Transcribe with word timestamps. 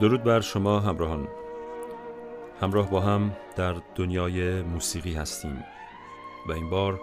درود 0.00 0.22
بر 0.22 0.40
شما 0.40 0.80
همراهان. 0.80 1.28
همراه 2.60 2.90
با 2.90 3.00
هم 3.00 3.36
در 3.56 3.76
دنیای 3.94 4.62
موسیقی 4.62 5.14
هستیم 5.14 5.64
و 6.48 6.52
این 6.52 6.70
بار 6.70 7.00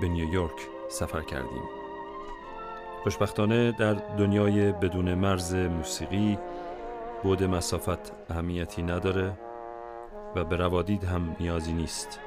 به 0.00 0.08
نیویورک 0.08 0.68
سفر 0.88 1.20
کردیم. 1.20 1.62
خوشبختانه 3.02 3.72
در 3.72 3.94
دنیای 3.94 4.72
بدون 4.72 5.14
مرز 5.14 5.54
موسیقی 5.54 6.38
بود 7.22 7.42
مسافت 7.42 8.30
اهمیتی 8.30 8.82
نداره 8.82 9.32
و 10.36 10.44
به 10.44 10.56
روادید 10.56 11.04
هم 11.04 11.36
نیازی 11.40 11.72
نیست. 11.72 12.20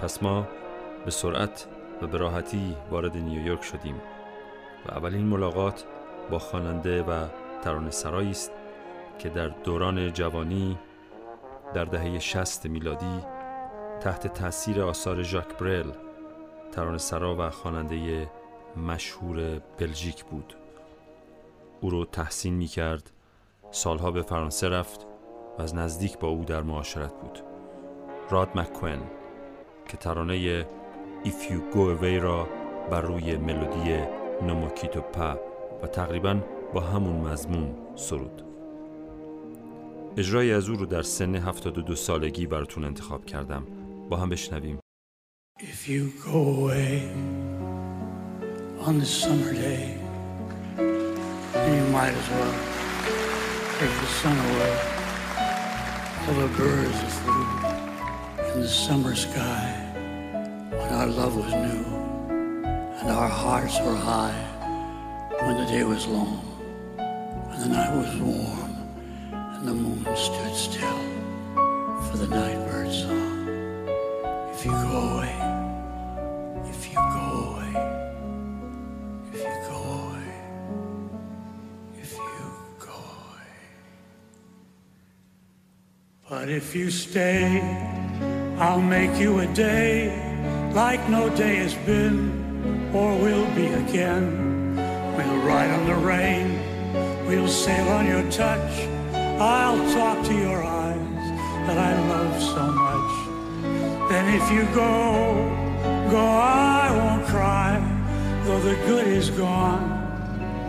پس 0.00 0.22
ما 0.22 0.46
به 1.04 1.10
سرعت 1.10 1.66
و 2.02 2.06
به 2.06 2.18
راحتی 2.18 2.76
وارد 2.90 3.16
نیویورک 3.16 3.62
شدیم 3.62 4.00
و 4.86 4.92
اولین 4.92 5.26
ملاقات 5.26 5.84
با 6.30 6.38
خواننده 6.38 7.02
و 7.02 7.26
ترانه 7.62 7.90
سرایی 7.90 8.30
است 8.30 8.59
که 9.20 9.28
در 9.28 9.48
دوران 9.48 10.12
جوانی 10.12 10.78
در 11.74 11.84
دهه 11.84 12.18
60 12.18 12.66
میلادی 12.66 13.20
تحت 14.00 14.26
تاثیر 14.26 14.82
آثار 14.82 15.22
ژاک 15.22 15.58
برل 15.58 15.92
ترانه 16.72 16.98
سرا 16.98 17.36
و 17.38 17.50
خواننده 17.50 18.30
مشهور 18.76 19.58
بلژیک 19.78 20.24
بود. 20.24 20.54
او 21.80 21.90
رو 21.90 22.04
تحسین 22.04 22.54
می 22.54 22.66
کرد 22.66 23.10
سالها 23.70 24.10
به 24.10 24.22
فرانسه 24.22 24.68
رفت 24.68 25.06
و 25.58 25.62
از 25.62 25.74
نزدیک 25.74 26.18
با 26.18 26.28
او 26.28 26.44
در 26.44 26.62
معاشرت 26.62 27.12
بود. 27.20 27.42
راد 28.30 28.48
مکوین 28.54 29.00
که 29.88 29.96
ترانه 29.96 30.62
If 31.24 31.44
You 31.48 31.74
Go 31.74 32.00
Away 32.00 32.22
را 32.22 32.48
بر 32.90 33.00
روی 33.00 33.36
ملودی 33.36 33.98
نموکیتو 34.42 35.00
پا 35.00 35.40
و 35.82 35.86
تقریبا 35.86 36.40
با 36.74 36.80
همون 36.80 37.16
مضمون 37.16 37.74
سرود. 37.94 38.49
اجرای 40.16 40.52
از 40.52 40.68
او 40.68 40.76
رو 40.76 40.86
در 40.86 41.02
سن 41.02 41.34
72 41.34 41.94
سالگی 41.94 42.46
براتون 42.46 42.84
انتخاب 42.84 43.26
کردم 43.26 43.66
با 44.10 44.16
هم 44.16 44.28
بشنویم 44.28 44.78
If 45.60 45.88
you 45.88 46.02
go 46.24 46.38
away 46.58 46.92
on 48.86 48.98
this 48.98 49.14
summer 49.24 49.52
day, 49.52 49.84
then 51.52 51.70
you 51.78 51.86
might 51.96 52.14
as 52.22 52.28
well 52.34 52.54
take 53.78 53.94
the 54.04 54.10
sun 54.20 54.36
away. 54.48 54.74
All 56.26 56.36
the 56.44 56.52
birds 56.62 56.98
that 57.02 57.12
flew 57.20 57.46
in 58.52 58.60
the 58.66 58.72
summer 58.86 59.14
sky 59.26 59.64
when 60.78 60.90
our 60.98 61.10
love 61.20 61.34
was 61.42 61.52
new 61.68 61.84
and 62.98 63.08
our 63.20 63.32
hearts 63.42 63.76
were 63.84 64.00
high 64.12 64.40
when 65.44 65.54
the 65.60 65.68
day 65.74 65.84
was 65.84 66.02
long 66.16 66.42
and 67.50 67.58
the 67.64 67.70
night 67.78 67.92
was 68.00 68.10
warm 68.28 68.69
and 69.60 69.68
the 69.68 69.74
moon 69.74 70.16
stood 70.16 70.54
still 70.54 70.98
for 72.08 72.16
the 72.16 72.26
night 72.28 72.56
bird 72.66 72.90
song. 72.90 73.86
If 74.54 74.64
you 74.64 74.70
go 74.70 74.98
away, 75.12 75.34
if 76.70 76.88
you 76.88 76.94
go 76.94 77.26
away, 77.50 77.72
if 79.34 79.40
you 79.40 79.56
go 79.68 79.78
away, 79.98 80.32
if 82.00 82.12
you 82.16 82.46
go 82.78 82.88
away. 82.88 83.50
But 86.30 86.48
if 86.48 86.74
you 86.74 86.90
stay, 86.90 87.60
I'll 88.58 88.80
make 88.80 89.20
you 89.20 89.40
a 89.40 89.46
day 89.48 90.72
like 90.74 91.06
no 91.10 91.28
day 91.36 91.56
has 91.56 91.74
been 91.74 92.90
or 92.94 93.14
will 93.18 93.46
be 93.54 93.66
again. 93.66 94.74
We'll 95.16 95.42
ride 95.46 95.70
on 95.70 95.86
the 95.86 95.96
rain, 95.96 97.26
we'll 97.26 97.48
sail 97.48 97.88
on 97.88 98.06
your 98.06 98.24
touch. 98.30 98.99
I'll 99.42 99.78
talk 99.94 100.22
to 100.26 100.34
your 100.34 100.62
eyes 100.62 101.26
that 101.66 101.78
I 101.78 101.98
love 102.08 102.42
so 102.42 102.66
much. 102.72 104.10
Then 104.10 104.34
if 104.34 104.50
you 104.52 104.64
go, 104.74 105.32
go, 106.10 106.18
I 106.18 106.94
won't 106.94 107.26
cry, 107.26 107.80
though 108.44 108.60
the 108.60 108.74
good 108.86 109.06
is 109.06 109.30
gone 109.30 109.82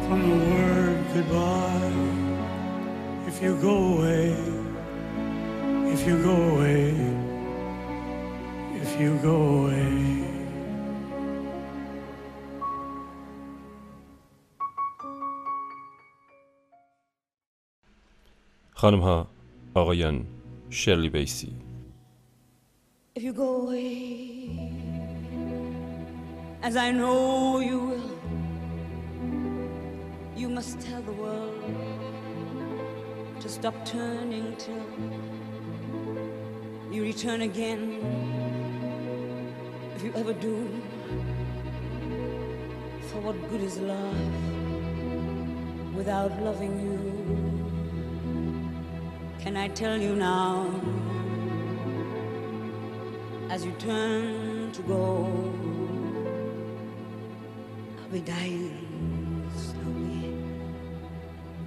from 0.07 0.21
the 0.29 0.37
word 0.55 1.03
goodbye. 1.13 1.91
If 3.27 3.41
you 3.41 3.57
go 3.57 3.97
away, 3.97 4.37
if 5.91 6.07
you 6.07 6.23
go 6.23 6.35
away, 6.55 6.95
if 8.81 9.01
you 9.01 9.17
go 9.17 9.65
away. 9.65 10.20
خانم 18.80 19.00
ها 19.00 19.26
آقایان 19.74 20.26
شرلی 20.70 21.08
بیسی 21.08 21.52
If 23.18 23.22
you 23.22 23.32
go 23.32 23.62
away, 23.62 24.74
as 26.68 26.76
I 26.76 26.90
know 26.90 27.60
you 27.60 27.78
will, 27.88 28.10
you 30.36 30.48
must 30.50 30.74
tell 30.86 31.00
the 31.00 31.16
world 31.22 31.64
to 33.40 33.48
stop 33.48 33.74
turning 33.86 34.54
till 34.64 34.86
you 36.92 37.00
return 37.04 37.40
again. 37.40 37.82
If 39.96 40.02
you 40.04 40.12
ever 40.14 40.34
do, 40.34 40.56
for 43.08 43.18
what 43.26 43.36
good 43.48 43.62
is 43.62 43.78
love 43.78 44.34
without 45.94 46.32
loving 46.42 46.74
you? 46.84 47.09
Can 49.41 49.57
I 49.57 49.67
tell 49.69 49.97
you 49.97 50.15
now? 50.15 50.69
as 53.51 53.65
you 53.65 53.73
turn 53.73 54.71
to 54.71 54.81
go. 54.83 55.27
I'll 57.99 58.09
be 58.09 58.21
dying 58.21 59.45
slowly 59.53 60.37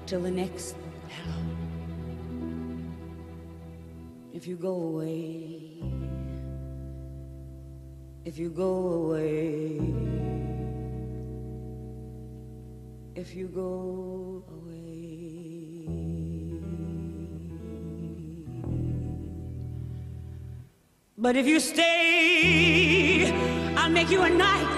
till 0.07 0.23
the 0.23 0.31
next 0.31 0.77
hello. 1.11 1.43
If 4.33 4.47
you 4.47 4.57
go 4.57 4.73
away, 4.73 5.83
if 8.25 8.39
you 8.39 8.49
go 8.49 8.73
away, 9.03 9.79
if 13.15 13.35
you 13.35 13.49
go 13.49 14.43
away. 14.49 14.84
But 21.25 21.37
if 21.37 21.47
you 21.47 21.59
stay, 21.59 23.33
I'll 23.77 23.89
make 23.89 24.11
you 24.11 24.21
a 24.21 24.29
night 24.29 24.69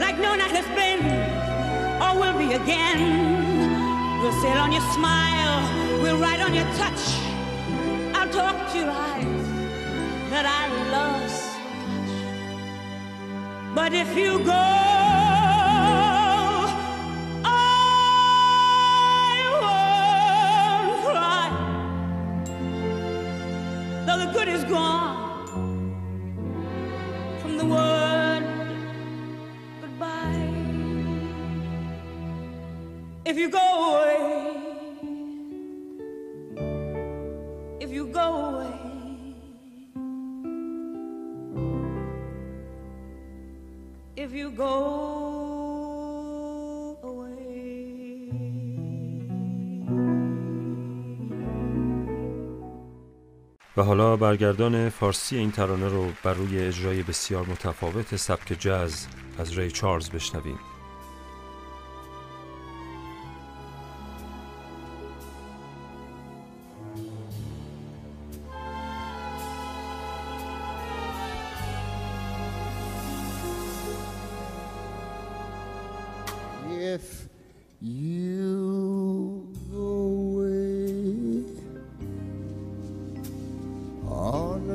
like 0.00 0.18
no 0.18 0.34
night 0.34 0.52
has 0.52 0.64
been 0.74 1.04
or 2.00 2.18
will 2.18 2.38
be 2.38 2.54
again. 2.54 4.22
We'll 4.22 4.32
sail 4.40 4.56
on 4.56 4.72
your 4.72 4.86
smile, 4.94 6.00
we'll 6.00 6.16
ride 6.16 6.40
on 6.40 6.54
your 6.54 6.64
touch. 6.80 7.18
I'll 8.16 8.30
talk 8.30 8.72
to 8.72 8.78
your 8.78 8.90
eyes 8.90 9.44
that 10.30 10.46
I 10.46 10.68
love 10.96 11.30
so 11.30 11.60
much. 11.92 12.10
But 13.74 13.92
if 13.92 14.16
you 14.16 14.38
go, 14.46 14.78
good 24.38 24.48
is 24.48 24.62
gone 24.64 25.07
you 33.38 33.48
go 33.50 33.68
away, 33.88 34.16
if 37.84 37.90
you 37.92 38.04
go 38.20 38.28
away, 38.48 38.74
if 44.16 44.30
you 44.32 44.50
go 44.50 44.74
و 53.76 53.82
حالا 53.82 54.16
برگردان 54.16 54.88
فارسی 54.88 55.36
این 55.36 55.50
ترانه 55.50 55.88
رو 55.88 56.06
بر 56.22 56.34
روی 56.34 56.58
اجرای 56.58 57.02
بسیار 57.02 57.46
متفاوت 57.46 58.16
سبک 58.16 58.56
جاز 58.58 59.06
از 59.38 59.58
ری 59.58 59.70
چارلز 59.70 60.10
بشنویم. 60.10 60.58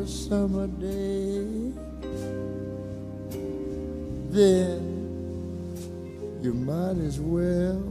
Summer 0.06 0.68
day, 0.68 1.72
then 4.30 4.82
you 6.42 6.54
might 6.54 6.98
as 7.10 7.20
well 7.20 7.82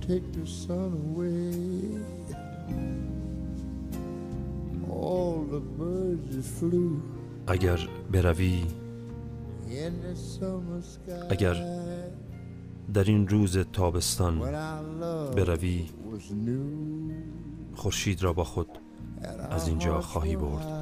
take 0.00 0.32
the 0.32 0.46
sun 0.46 0.90
away. 1.06 1.52
All 4.90 5.44
the 5.54 5.60
birds 5.60 6.36
that 6.36 6.44
flew 6.44 7.02
اگر 7.46 7.78
بروی 8.10 8.64
in 9.68 9.92
the 10.02 10.16
summer 10.16 10.82
sky. 10.82 11.26
اگر 11.30 11.54
در 12.94 13.04
این 13.04 13.28
روز 13.28 13.58
تابستان 13.58 14.38
بروی 15.36 15.86
was 15.86 16.32
new 16.32 17.12
خورشید 17.74 18.22
را 18.22 18.32
با 18.32 18.44
خود 18.44 18.68
از 19.50 19.68
اینجا 19.68 20.00
خواهی 20.00 20.36
برد. 20.36 20.77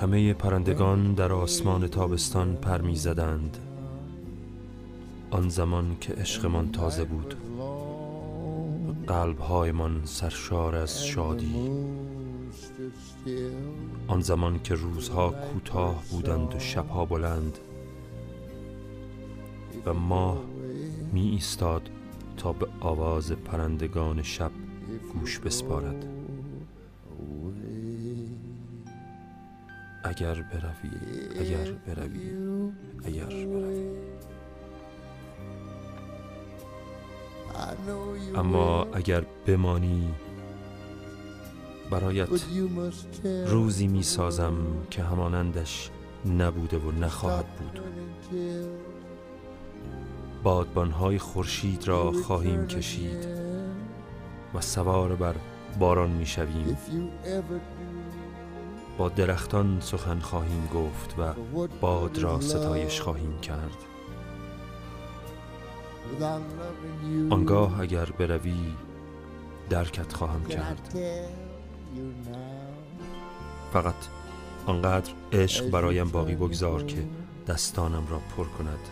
همه 0.00 0.32
پرندگان 0.32 1.14
در 1.14 1.32
آسمان 1.32 1.88
تابستان 1.88 2.56
پر 2.56 2.80
می 2.80 2.96
زدند 2.96 3.58
آن 5.30 5.48
زمان 5.48 5.96
که 6.00 6.12
عشقمان 6.12 6.72
تازه 6.72 7.04
بود 7.04 7.34
قلبهایمان 9.06 10.00
سرشار 10.04 10.76
از 10.76 11.04
شادی. 11.06 11.70
آن 14.08 14.20
زمان 14.20 14.62
که 14.62 14.74
روزها 14.74 15.30
کوتاه 15.30 16.04
بودند 16.10 16.54
و 16.54 16.58
شبها 16.58 17.04
بلند 17.04 17.58
و 19.86 19.94
ماه 19.94 20.38
می 21.12 21.28
ایستاد 21.28 21.90
تا 22.36 22.52
به 22.52 22.66
آواز 22.80 23.32
پرندگان 23.32 24.22
شب 24.22 24.50
گوش 25.12 25.38
بسپارد 25.38 26.06
اگر 30.04 30.34
بروی 30.34 30.90
اگر 31.40 31.72
بروی 31.72 32.30
اگر 33.04 33.24
بروی. 33.24 33.90
اما 38.34 38.84
اگر 38.92 39.24
بمانی 39.46 40.14
برایت 41.90 42.28
روزی 43.46 43.86
می 43.86 44.02
سازم 44.02 44.56
که 44.90 45.02
همانندش 45.02 45.90
نبوده 46.38 46.78
و 46.78 46.90
نخواهد 46.90 47.46
بود. 47.46 47.80
بادبانهای 50.42 51.18
خورشید 51.18 51.88
را 51.88 52.12
خواهیم 52.12 52.66
کشید 52.66 53.26
و 54.54 54.60
سوار 54.60 55.16
بر 55.16 55.34
باران 55.78 56.10
می 56.10 56.26
شویم 56.26 56.78
با 59.00 59.08
درختان 59.08 59.80
سخن 59.80 60.18
خواهیم 60.18 60.68
گفت 60.74 61.14
و 61.18 61.34
باد 61.80 62.18
را 62.18 62.40
ستایش 62.40 63.00
خواهیم 63.00 63.40
کرد. 63.40 63.76
آنگاه 67.30 67.80
اگر 67.80 68.04
بروی 68.04 68.74
درکت 69.70 70.12
خواهم 70.12 70.44
کرد. 70.44 70.98
فقط 73.72 73.94
آنقدر 74.66 75.12
عشق 75.32 75.70
برایم 75.70 76.08
باقی 76.08 76.34
بگذار 76.34 76.82
که 76.82 77.06
دستانم 77.48 78.06
را 78.10 78.20
پر 78.36 78.44
کند. 78.44 78.88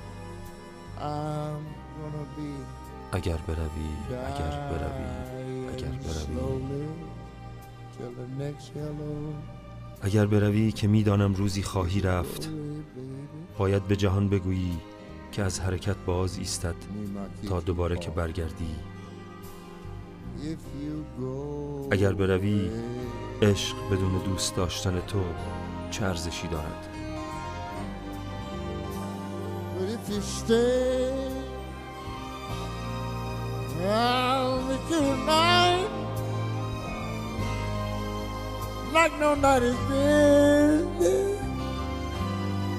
اگر 3.12 3.36
بروی 3.36 3.90
اگر 4.12 4.68
بروی 4.70 5.08
اگر 5.68 5.90
بروی. 5.90 6.78
اگر 10.02 10.26
بروی 10.26 10.72
که 10.72 10.88
می‌دانم 10.88 11.34
روزی 11.34 11.62
خواهی 11.62 12.00
رفت 12.00 12.48
باید 13.58 13.82
به 13.82 13.96
جهان 13.96 14.28
بگویی 14.28 14.78
که 15.32 15.42
از 15.42 15.60
حرکت 15.60 15.96
باز 16.06 16.38
ایستد 16.38 16.74
تا 17.48 17.60
دوباره 17.60 17.96
که 17.96 18.10
برگردی. 18.10 18.74
اگر 21.90 22.12
بروی 22.12 22.70
عشق 23.42 23.76
بدون 23.92 24.18
دوست 24.18 24.56
داشتن 24.56 25.00
تو 25.00 25.20
چه 25.90 26.04
ارزشی 26.04 26.48
دارد؟ 26.48 26.88
I'll 35.20 35.77
like 38.92 39.18
no 39.20 39.34
has 39.34 39.76
been. 39.88 41.38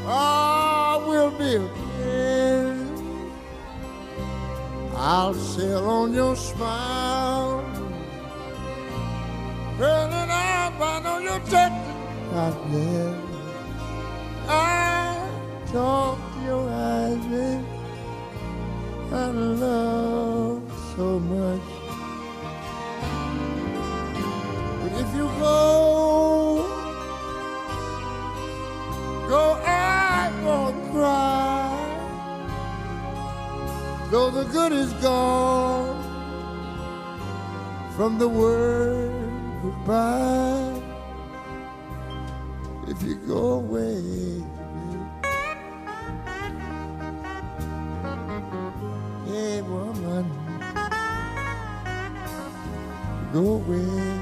I 0.07 1.03
will 1.07 1.31
be 1.31 1.55
again. 1.55 2.87
I'll 4.95 5.33
sail 5.33 5.87
on 5.87 6.13
your 6.13 6.35
smile, 6.35 7.63
turning 9.77 10.29
out 10.29 10.73
right 10.79 11.05
on 11.05 11.23
your 11.23 11.39
touch. 11.51 11.71
Goddamn. 12.31 13.29
I 14.47 15.29
talk 15.71 16.19
your 16.45 16.69
eyes, 16.69 17.25
babe. 17.27 17.65
I 19.11 19.25
love 19.31 19.78
the 34.39 34.45
good 34.53 34.71
is 34.71 34.93
gone 34.93 36.01
from 37.97 38.17
the 38.17 38.27
word 38.27 39.11
goodbye. 39.61 40.81
If 42.87 43.03
you 43.03 43.15
go 43.15 43.59
away, 43.63 44.41
hey 49.27 49.61
woman, 49.61 50.25
go 53.33 53.43
away. 53.59 54.18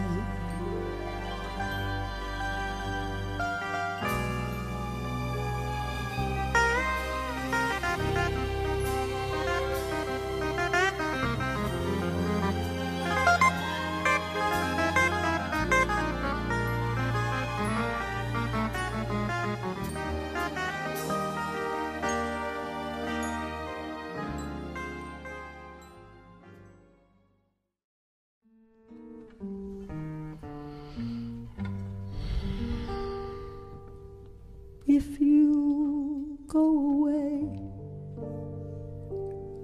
If 34.97 35.21
you 35.21 36.39
go 36.47 36.65
away 36.95 37.61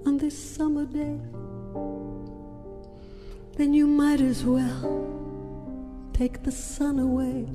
on 0.06 0.16
this 0.16 0.38
summer 0.38 0.86
day, 0.86 1.18
then 3.56 3.74
you 3.74 3.88
might 3.88 4.20
as 4.20 4.44
well 4.44 4.78
take 6.12 6.44
the 6.44 6.52
sun 6.52 7.00
away. 7.00 7.48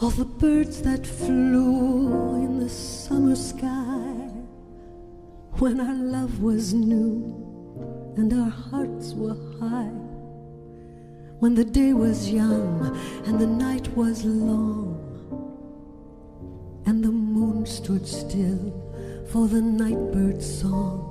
All 0.00 0.10
the 0.10 0.24
birds 0.24 0.82
that 0.82 1.06
flew 1.06 2.42
in 2.44 2.58
the 2.58 2.68
summer 2.68 3.36
sky 3.36 4.32
when 5.60 5.78
our 5.78 5.94
love 5.94 6.42
was 6.42 6.74
new 6.74 7.12
and 8.16 8.32
our 8.32 8.50
hearts 8.50 9.12
were 9.12 9.38
high 9.60 9.94
when 11.38 11.54
the 11.54 11.64
day 11.64 11.92
was 11.92 12.30
young 12.30 13.00
and 13.26 13.38
the 13.38 13.46
night 13.46 13.86
was 13.96 14.24
long, 14.24 15.11
stood 17.98 18.06
still 18.06 19.26
for 19.30 19.48
the 19.48 19.60
nightbird's 19.60 20.60
song. 20.60 21.08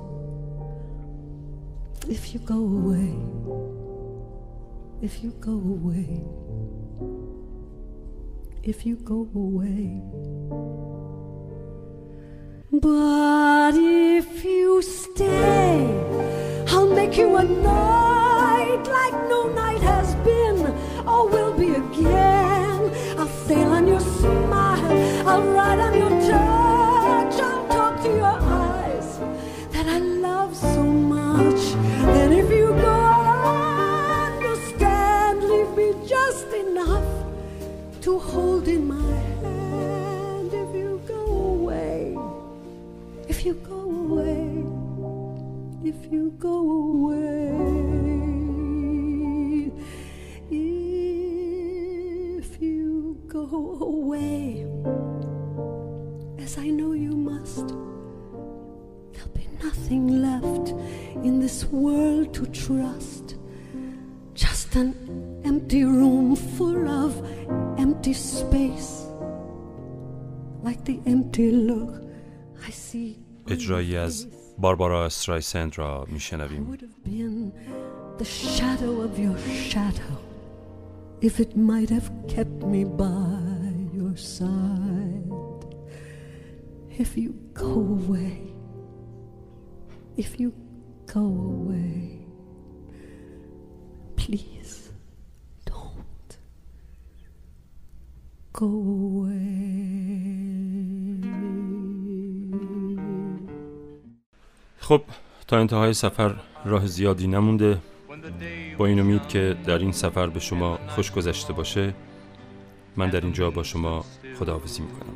If 2.08 2.34
you 2.34 2.40
go 2.40 2.56
away, 2.56 3.14
if 5.00 5.22
you 5.22 5.30
go 5.40 5.52
away, 5.52 6.24
if 8.64 8.84
you 8.84 8.96
go 8.96 9.28
away. 9.34 10.02
But 12.72 13.74
if 13.76 14.44
you 14.44 14.82
stay, 14.82 15.86
I'll 16.68 16.88
make 16.88 17.16
you 17.16 17.36
a 17.36 17.44
night 17.44 18.82
like 18.88 19.14
no 19.28 19.52
night 19.54 19.80
has 19.82 20.14
been 20.26 20.66
or 21.06 21.28
will 21.28 21.52
be 21.52 21.74
again. 21.74 22.90
I'll 23.18 23.28
sail 23.46 23.70
on 23.70 23.86
your 23.86 24.00
smile, 24.00 25.28
I'll 25.28 25.42
ride 25.42 25.78
on 25.78 25.94
your 25.98 26.10
tongue. 26.28 26.61
you 46.11 46.31
go 46.37 46.57
away. 46.93 47.51
If 52.39 52.61
you 52.61 53.17
go 53.27 53.45
away, 53.81 54.65
as 56.39 56.57
I 56.57 56.69
know 56.69 56.91
you 56.93 57.11
must, 57.11 57.67
there'll 59.13 59.29
be 59.33 59.47
nothing 59.63 60.21
left 60.21 60.69
in 61.23 61.39
this 61.39 61.65
world 61.65 62.33
to 62.33 62.45
trust. 62.47 63.35
Just 64.33 64.75
an 64.75 64.93
empty 65.45 65.83
room 65.85 66.35
full 66.35 66.87
of 66.87 67.11
empty 67.79 68.13
space, 68.13 69.05
like 70.61 70.83
the 70.85 70.99
empty 71.05 71.51
look 71.51 72.03
I 72.67 72.71
see. 72.71 73.19
on 73.45 73.53
اجرایی 73.53 73.87
your 73.87 74.01
از 74.01 74.25
face. 74.25 74.40
باربارا 74.59 75.05
استرایسند 75.05 75.77
را 75.77 76.05
I 76.09 76.11
میشنویم 76.11 76.67
would 76.67 76.81
have 76.81 77.03
been 77.03 77.51
the 78.17 78.25
shadow 78.25 79.01
of 79.01 79.19
your 79.19 79.37
shadow 79.71 80.17
if 81.21 81.39
it 81.39 81.55
might 81.55 81.89
have 81.89 82.11
kept 82.27 82.63
me 82.63 82.83
by 82.83 83.73
your 83.93 84.15
side. 84.15 85.65
If 87.03 87.17
you 87.17 87.33
go 87.53 87.71
away, 87.71 88.39
if 90.15 90.39
you 90.39 90.53
go 91.05 91.25
away, 91.55 92.25
please 94.15 94.89
don't 95.65 96.29
go 98.53 98.67
away. 98.67 99.80
خب 104.82 105.02
تا 105.46 105.58
انتهای 105.58 105.94
سفر 105.94 106.34
راه 106.64 106.86
زیادی 106.86 107.26
نمونده. 107.26 107.78
با 108.78 108.86
این 108.86 109.00
امید 109.00 109.28
که 109.28 109.56
در 109.66 109.78
این 109.78 109.92
سفر 109.92 110.26
به 110.26 110.40
شما 110.40 110.78
خوش 110.88 111.12
گذشته 111.12 111.52
باشه 111.52 111.94
من 112.96 113.10
در 113.10 113.20
اینجا 113.20 113.50
با 113.50 113.62
شما 113.62 114.04
خداحافظی 114.38 114.82
می‌کنم 114.82 115.14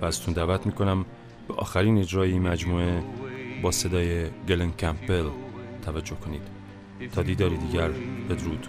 و 0.00 0.04
ازتون 0.04 0.34
دعوت 0.34 0.66
می‌کنم 0.66 1.04
به 1.48 1.54
آخرین 1.54 1.98
اجرای 1.98 2.38
مجموعه 2.38 3.02
با 3.62 3.70
صدای 3.70 4.26
گلن 4.48 4.72
کمپل 4.72 5.24
توجه 5.84 6.16
کنید. 6.16 6.42
تا 7.14 7.22
دیداری 7.22 7.56
دیگر 7.56 7.88
بدرود. 8.30 8.66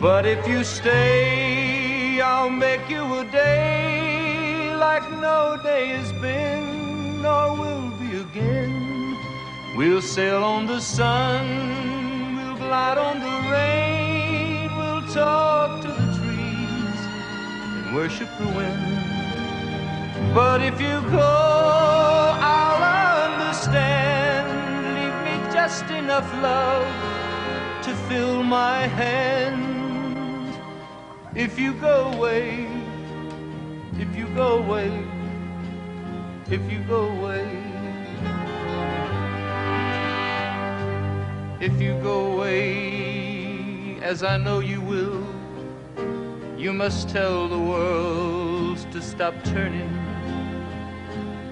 But 0.00 0.24
if 0.34 0.48
you 0.48 0.64
stay, 0.64 2.20
I'll 2.20 2.56
make 2.66 2.84
you 2.94 3.04
a 3.22 3.24
day 3.32 4.72
like 4.84 5.06
no 5.26 5.38
day 5.62 5.84
has 5.96 6.12
been. 6.22 6.79
Nor 7.20 7.54
will 7.56 7.90
be 7.98 8.16
again. 8.16 9.16
We'll 9.76 10.02
sail 10.02 10.42
on 10.42 10.66
the 10.66 10.80
sun, 10.80 12.36
we'll 12.36 12.56
glide 12.56 12.98
on 12.98 13.20
the 13.20 13.50
rain, 13.50 14.70
we'll 14.76 15.06
talk 15.12 15.82
to 15.82 15.88
the 15.88 16.08
trees 16.18 17.00
and 17.74 17.94
worship 17.94 18.28
the 18.38 18.48
wind. 18.58 20.34
But 20.34 20.60
if 20.62 20.80
you 20.80 21.00
go, 21.10 21.30
I'll 22.40 23.30
understand. 23.30 24.46
Leave 24.96 25.18
me 25.26 25.52
just 25.52 25.84
enough 25.90 26.30
love 26.42 26.86
to 27.84 27.94
fill 28.08 28.42
my 28.42 28.86
hand. 28.86 29.80
If 31.34 31.58
you 31.58 31.74
go 31.74 32.12
away, 32.12 32.68
if 33.98 34.16
you 34.16 34.26
go 34.34 34.58
away, 34.58 34.90
if 36.50 36.60
you 36.72 36.80
go 36.80 37.06
away, 37.06 37.48
if 41.60 41.80
you 41.80 41.96
go 42.02 42.32
away, 42.32 44.00
as 44.02 44.24
I 44.24 44.36
know 44.36 44.58
you 44.58 44.80
will, 44.80 45.24
you 46.58 46.72
must 46.72 47.08
tell 47.08 47.46
the 47.46 47.58
world 47.58 48.78
to 48.90 49.00
stop 49.00 49.34
turning 49.44 49.96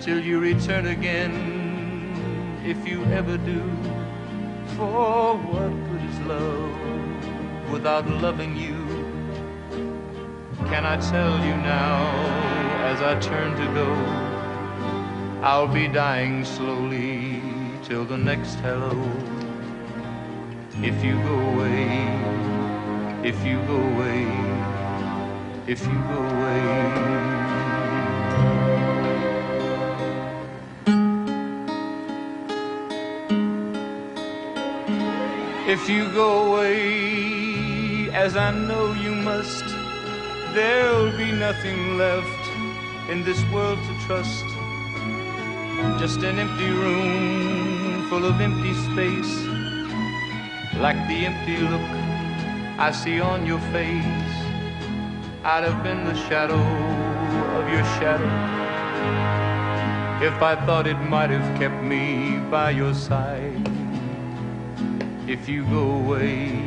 till 0.01 0.19
you 0.19 0.41
return 0.41 0.87
again. 0.89 2.59
If 2.65 2.85
you 2.87 3.05
ever 3.05 3.39
do, 3.39 3.63
for 4.75 5.37
what 5.37 5.71
good 5.91 6.03
is 6.11 6.19
love 6.27 7.71
without 7.71 8.09
loving 8.09 8.57
you? 8.57 8.75
Can 10.67 10.85
I 10.85 10.97
tell 10.97 11.39
you 11.45 11.57
now, 11.57 12.03
as 12.91 13.01
I 13.01 13.17
turn 13.21 13.57
to 13.57 13.75
go, 13.75 14.28
I'll 15.41 15.69
be 15.69 15.87
dying 15.87 16.45
slowly 16.45 17.41
till 17.85 18.05
the 18.05 18.19
next 18.19 18.57
hello. 18.57 18.91
If 20.83 21.05
you 21.05 21.15
go 21.23 21.39
away, 21.53 21.87
if 23.23 23.45
you 23.45 23.63
go 23.69 23.77
away, 23.77 24.27
if 25.69 25.81
you 25.87 25.95
go 25.95 26.21
away. 26.35 27.29
If 35.69 35.89
you 35.89 36.11
go 36.13 36.55
away, 36.55 38.11
as 38.13 38.37
I 38.37 38.51
know 38.51 38.93
you 38.93 39.15
must, 39.15 39.65
there'll 40.53 41.17
be 41.17 41.31
nothing 41.31 41.97
left 41.97 42.45
in 43.09 43.23
this 43.23 43.41
world 43.53 43.79
to 43.79 44.07
trust. 44.07 44.48
Just 45.99 46.23
an 46.23 46.39
empty 46.39 46.71
room 46.71 48.09
full 48.09 48.25
of 48.25 48.41
empty 48.41 48.75
space, 48.75 49.47
like 50.77 50.97
the 51.07 51.27
empty 51.27 51.59
look 51.59 51.89
I 52.79 52.91
see 52.93 53.21
on 53.21 53.47
your 53.47 53.61
face. 53.73 54.35
I'd 55.45 55.65
have 55.65 55.83
been 55.85 56.05
the 56.05 56.17
shadow 56.29 56.63
of 57.59 57.69
your 57.69 57.85
shadow 57.99 58.59
if 60.21 60.43
I 60.43 60.57
thought 60.67 60.89
it 60.89 60.99
might 61.09 61.31
have 61.31 61.59
kept 61.61 61.81
me 61.83 62.41
by 62.51 62.71
your 62.71 62.93
side. 62.93 63.69
If 65.29 65.49
you 65.49 65.65
go 65.67 65.93
away, 66.03 66.59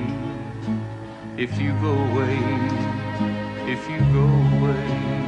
if 1.37 1.59
you 1.59 1.73
go 1.81 1.91
away, 1.91 2.37
if 3.67 3.89
you 3.89 3.99
go 4.13 4.27
away. 4.57 5.20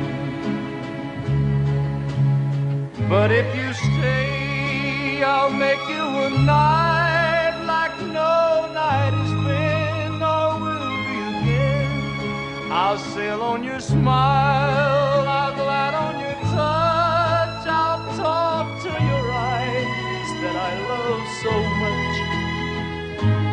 But 3.13 3.32
if 3.32 3.55
you 3.55 3.72
stay, 3.74 5.22
I'll 5.22 5.53
make 5.53 5.84
you 5.88 6.03
a 6.25 6.29
night 6.32 7.55
like 7.63 7.96
no 8.08 8.65
night 8.74 9.13
has 9.22 9.34
been 9.46 10.17
or 10.20 10.60
will 10.63 10.98
be 11.05 11.20
again. 11.32 12.72
I'll 12.72 12.98
sail 12.98 13.43
on 13.43 13.63
your 13.63 13.79
smile, 13.79 15.27
I'll 15.29 15.53
glide 15.53 15.93
on 15.93 16.15
your 16.25 16.38
touch, 16.58 17.67
I'll 17.82 18.01
talk 18.17 18.82
to 18.82 18.89
your 18.89 19.25
eyes 19.53 20.29
that 20.41 20.55
I 20.70 20.74
love 20.91 21.24
so 21.43 21.53
much. 21.84 22.17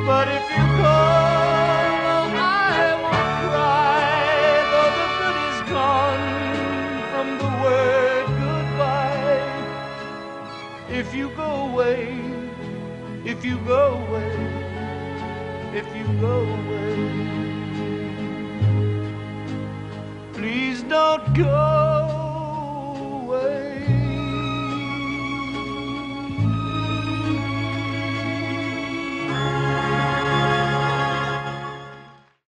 But 0.07 0.26
if 0.38 0.45
you 0.57 0.64
go, 0.81 1.60
you 13.50 13.59
go 13.66 13.95
away, 14.07 14.33
if 15.75 15.87
you 15.97 16.07
go 16.21 16.37
away, 16.59 16.95
please 20.35 20.83
don't 20.85 21.35
go. 21.35 21.79